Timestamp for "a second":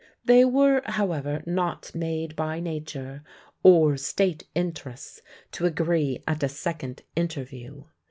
6.41-7.03